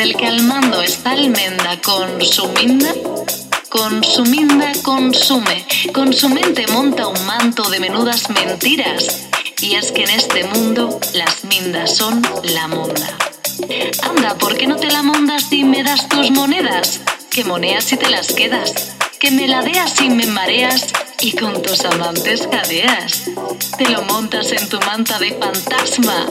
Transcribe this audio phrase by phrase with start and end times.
[0.00, 2.94] en el que al mando está Almenda con su minda,
[3.68, 9.28] con su minda consume, con su mente monta un manto de menudas mentiras.
[9.60, 13.14] Y es que en este mundo las mindas son la monda.
[14.08, 17.00] Anda, ¿por qué no te la mondas y me das tus monedas?
[17.30, 18.72] Que moneas y te las quedas.
[19.18, 20.86] Que me ladeas y me mareas
[21.20, 23.24] y con tus amantes jadeas.
[23.76, 26.26] Te lo montas en tu manta de fantasma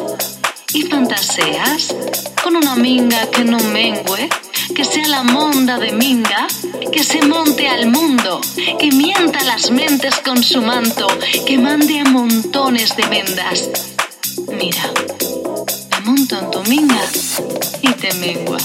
[0.73, 1.95] y fantaseas
[2.43, 4.29] con una minga que no mengue,
[4.75, 6.47] que sea la monda de minga,
[6.91, 8.41] que se monte al mundo,
[8.79, 11.07] que mienta las mentes con su manto,
[11.45, 13.69] que mande a montones de vendas.
[14.57, 14.91] Mira,
[15.91, 17.05] me monto en tu minga
[17.81, 18.57] y te mengua,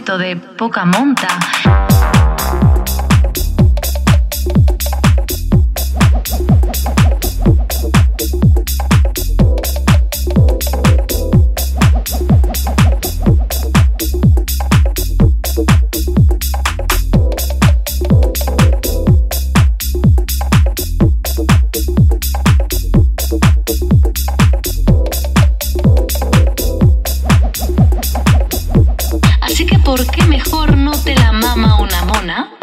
[0.00, 1.89] de poca monta.
[29.90, 32.59] ¿por qué mejor no te la mama una mona?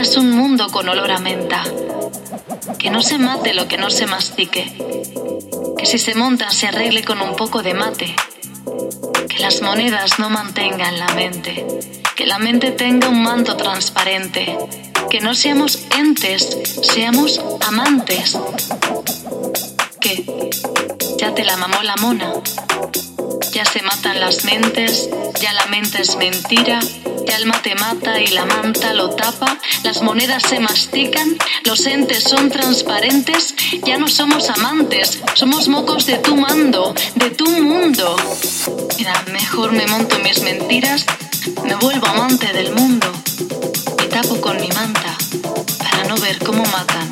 [0.00, 1.64] Es un mundo con olor a menta.
[2.78, 4.70] Que no se mate lo que no se mastique.
[5.78, 8.14] Que si se monta se arregle con un poco de mate.
[9.30, 11.64] Que las monedas no mantengan la mente.
[12.14, 14.58] Que la mente tenga un manto transparente.
[15.08, 18.36] Que no seamos entes, seamos amantes.
[20.02, 20.50] Que
[21.18, 22.34] ya te la mamó la mona.
[23.52, 25.08] Ya se matan las mentes,
[25.40, 26.80] ya la mente es mentira
[27.26, 32.24] el alma te mata y la manta lo tapa, las monedas se mastican, los entes
[32.24, 33.54] son transparentes,
[33.84, 38.16] ya no somos amantes, somos mocos de tu mando, de tu mundo.
[38.98, 41.06] Mira, mejor me monto mis mentiras,
[41.64, 43.06] me vuelvo amante del mundo,
[43.98, 45.16] me tapo con mi manta
[45.78, 47.10] para no ver cómo matan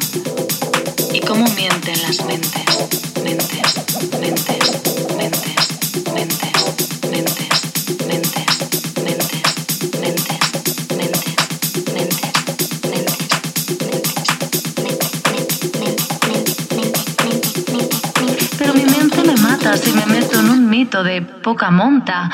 [1.13, 3.10] y cómo mienten las mentes,
[19.77, 22.31] si me meto en un mito de poca monta.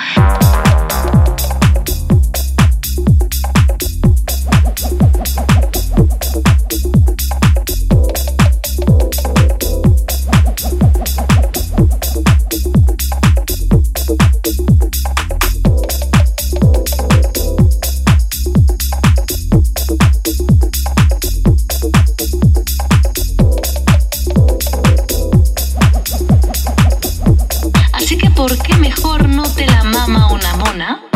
[29.36, 31.15] no te la mama una mona?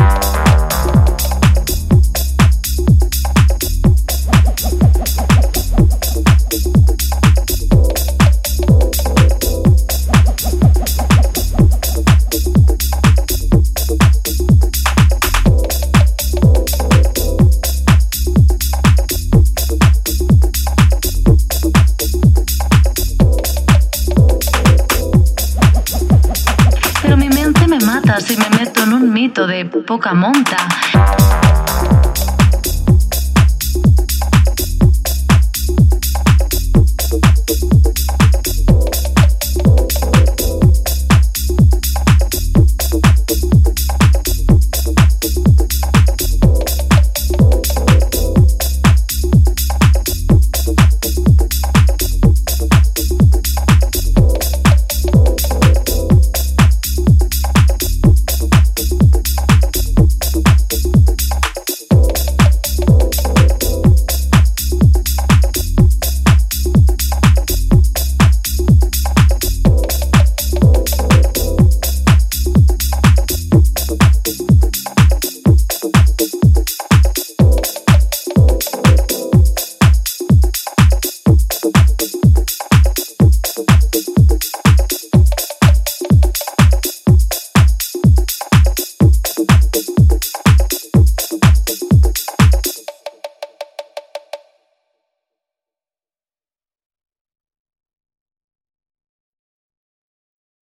[29.82, 31.39] Poca monta.